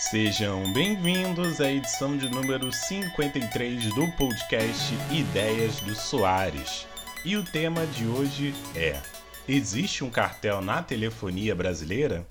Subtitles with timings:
[0.00, 6.86] Sejam bem-vindos à edição de número 53 do podcast Ideias do Soares.
[7.22, 8.98] E o tema de hoje é:
[9.46, 12.26] Existe um cartel na telefonia brasileira?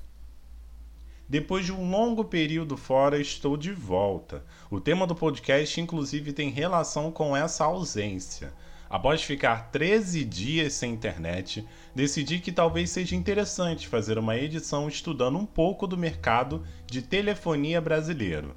[1.29, 4.43] Depois de um longo período fora, estou de volta.
[4.71, 8.51] O tema do podcast, inclusive, tem relação com essa ausência.
[8.89, 11.63] Após ficar 13 dias sem internet,
[11.93, 17.79] decidi que talvez seja interessante fazer uma edição estudando um pouco do mercado de telefonia
[17.79, 18.55] brasileiro,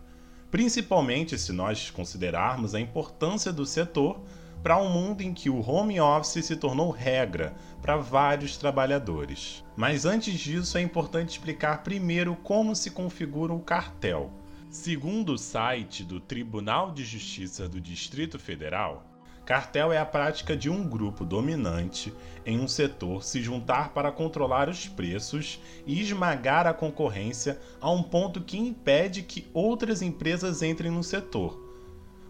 [0.51, 4.23] principalmente se nós considerarmos a importância do setor
[4.63, 9.63] para um mundo em que o home office se tornou regra para vários trabalhadores.
[9.77, 14.33] Mas antes disso, é importante explicar primeiro como se configura o cartel.
[14.71, 19.12] Segundo o site do Tribunal de Justiça do Distrito Federal,
[19.45, 22.13] Cartel é a prática de um grupo dominante
[22.47, 28.05] em um setor se juntar para controlar os preços e esmagar a concorrência a um
[28.05, 31.61] ponto que impede que outras empresas entrem no setor.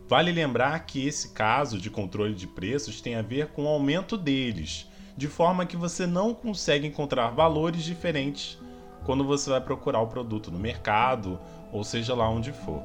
[0.08, 4.16] Vale lembrar que esse caso de controle de preços tem a ver com o aumento
[4.16, 8.58] deles, de forma que você não consegue encontrar valores diferentes
[9.04, 11.38] quando você vai procurar o produto no mercado
[11.70, 12.82] ou seja lá onde for.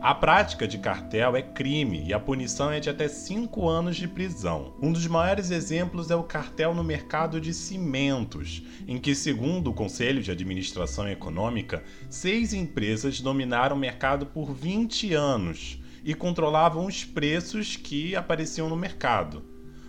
[0.00, 4.06] A prática de cartel é crime e a punição é de até 5 anos de
[4.06, 4.74] prisão.
[4.80, 9.74] Um dos maiores exemplos é o cartel no mercado de cimentos, em que, segundo o
[9.74, 17.02] Conselho de Administração Econômica, seis empresas dominaram o mercado por 20 anos e controlavam os
[17.02, 19.42] preços que apareciam no mercado.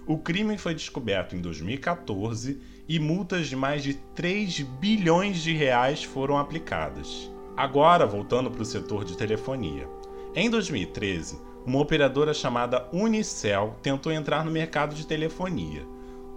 [0.08, 6.02] O crime foi descoberto em 2014 e multas de mais de 3 bilhões de reais
[6.02, 7.30] foram aplicadas.
[7.58, 9.90] Agora, voltando para o setor de telefonia.
[10.36, 15.84] Em 2013, uma operadora chamada Unicel tentou entrar no mercado de telefonia.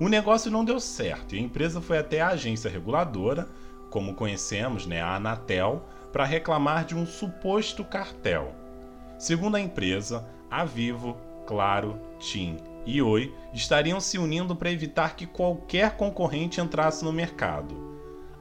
[0.01, 3.47] O negócio não deu certo e a empresa foi até a agência reguladora,
[3.91, 8.55] como conhecemos, né, a Anatel, para reclamar de um suposto cartel.
[9.19, 12.57] Segundo a empresa, a Vivo, Claro, TIM
[12.87, 17.90] e Oi estariam se unindo para evitar que qualquer concorrente entrasse no mercado.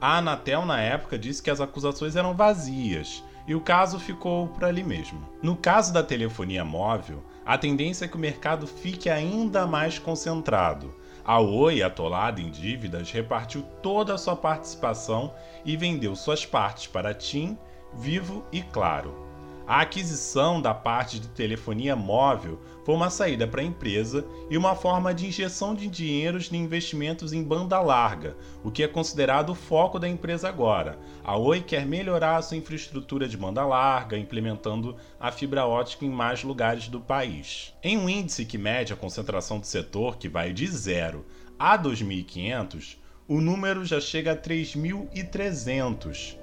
[0.00, 4.64] A Anatel, na época, disse que as acusações eram vazias e o caso ficou por
[4.64, 5.28] ali mesmo.
[5.42, 10.94] No caso da telefonia móvel, a tendência é que o mercado fique ainda mais concentrado.
[11.22, 15.34] A Oi, atolada em dívidas, repartiu toda a sua participação
[15.66, 17.58] e vendeu suas partes para TIM,
[17.92, 19.29] Vivo e Claro.
[19.70, 24.74] A aquisição da parte de telefonia móvel foi uma saída para a empresa e uma
[24.74, 29.54] forma de injeção de dinheiros em investimentos em banda larga, o que é considerado o
[29.54, 30.98] foco da empresa agora.
[31.22, 36.10] A Oi quer melhorar a sua infraestrutura de banda larga, implementando a fibra ótica em
[36.10, 37.72] mais lugares do país.
[37.80, 41.24] Em um índice que mede a concentração do setor, que vai de 0
[41.56, 42.96] a 2.500,
[43.28, 46.40] o número já chega a 3.300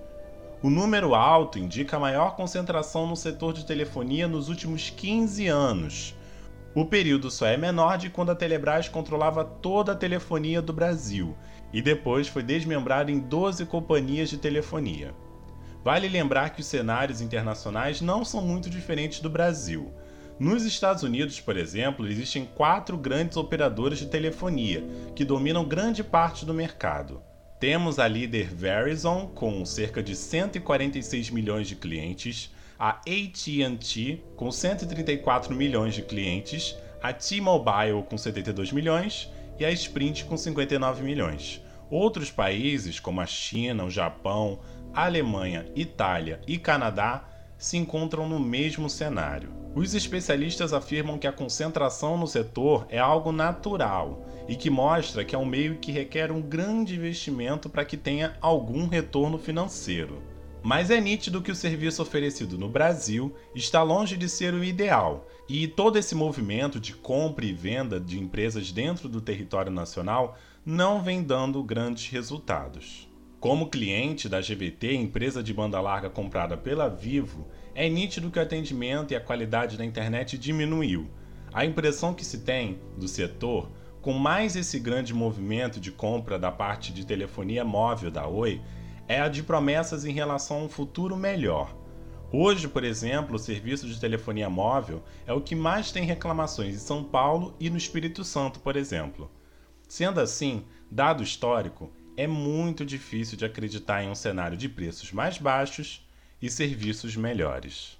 [0.61, 6.15] o número alto indica a maior concentração no setor de telefonia nos últimos 15 anos.
[6.73, 11.35] O período só é menor de quando a Telebrás controlava toda a telefonia do Brasil
[11.71, 15.13] e depois foi desmembrada em 12 companhias de telefonia.
[15.83, 19.91] Vale lembrar que os cenários internacionais não são muito diferentes do Brasil.
[20.39, 24.83] Nos Estados Unidos, por exemplo, existem quatro grandes operadoras de telefonia
[25.15, 27.21] que dominam grande parte do mercado.
[27.59, 35.55] Temos a líder Verizon com cerca de 146 milhões de clientes, a AT&T com 134
[35.55, 41.59] milhões de clientes, a T-Mobile com 72 milhões e a Sprint com 59 milhões.
[41.89, 44.59] Outros países como a China, o Japão,
[44.93, 49.66] Alemanha, Itália e Canadá se encontram no mesmo cenário.
[49.77, 55.35] Os especialistas afirmam que a concentração no setor é algo natural e que mostra que
[55.35, 60.19] é um meio que requer um grande investimento para que tenha algum retorno financeiro.
[60.63, 65.27] Mas é nítido que o serviço oferecido no Brasil está longe de ser o ideal,
[65.47, 71.03] e todo esse movimento de compra e venda de empresas dentro do território nacional não
[71.03, 73.06] vem dando grandes resultados.
[73.39, 78.41] Como cliente da GVT, empresa de banda larga comprada pela Vivo, é nítido que o
[78.41, 81.07] atendimento e a qualidade da internet diminuiu.
[81.53, 83.69] A impressão que se tem do setor
[84.01, 88.59] com mais esse grande movimento de compra da parte de telefonia móvel da Oi,
[89.07, 91.75] é a de promessas em relação a um futuro melhor.
[92.31, 96.79] Hoje, por exemplo, o serviço de telefonia móvel é o que mais tem reclamações em
[96.79, 99.29] São Paulo e no Espírito Santo, por exemplo.
[99.87, 105.37] Sendo assim, dado histórico, é muito difícil de acreditar em um cenário de preços mais
[105.37, 106.03] baixos
[106.41, 107.95] e serviços melhores.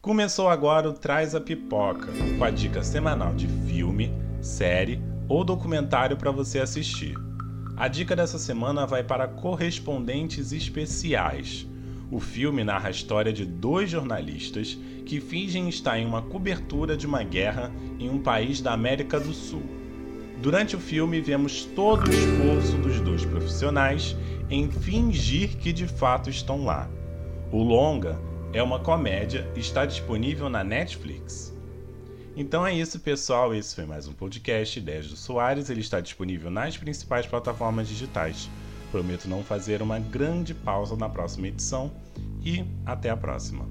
[0.00, 2.06] Começou agora o Traz a Pipoca,
[2.38, 4.10] com a dica semanal de filme,
[4.40, 7.14] série ou documentário para você assistir.
[7.76, 11.66] A dica dessa semana vai para Correspondentes Especiais.
[12.10, 17.06] O filme narra a história de dois jornalistas que fingem estar em uma cobertura de
[17.06, 19.62] uma guerra em um país da América do Sul.
[20.40, 24.16] Durante o filme, vemos todo o esforço dos dois profissionais
[24.48, 26.88] em fingir que de fato estão lá.
[27.52, 28.18] O longa
[28.54, 31.54] é uma comédia e está disponível na Netflix.
[32.34, 33.54] Então é isso, pessoal.
[33.54, 35.68] Esse foi mais um podcast Ideias do Soares.
[35.68, 38.48] Ele está disponível nas principais plataformas digitais.
[38.90, 41.90] Prometo não fazer uma grande pausa na próxima edição
[42.42, 43.66] e até a próxima.